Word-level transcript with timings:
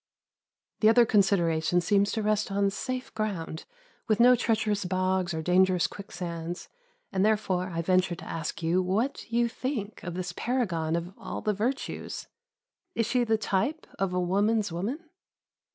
The 0.79 0.89
other 0.89 1.05
consideration 1.05 1.79
seems 1.79 2.11
to 2.13 2.23
rest 2.23 2.51
on 2.51 2.71
safe 2.71 3.13
ground, 3.13 3.65
with 4.07 4.19
no 4.19 4.35
treacherous 4.35 4.83
bogs 4.83 5.31
or 5.31 5.43
dangerous 5.43 5.85
quicksands, 5.85 6.69
and 7.11 7.23
therefore 7.23 7.65
I 7.71 7.83
venture 7.83 8.15
to 8.15 8.25
ask 8.27 8.63
you 8.63 8.81
what 8.81 9.31
you 9.31 9.47
think 9.47 10.01
of 10.01 10.15
this 10.15 10.33
paragon 10.35 10.95
of 10.95 11.13
all 11.19 11.41
the 11.41 11.53
virtues. 11.53 12.25
Is 12.95 13.05
she 13.05 13.23
the 13.23 13.37
type 13.37 13.85
of 13.99 14.11
a 14.11 14.19
woman's 14.19 14.71
woman? 14.71 15.07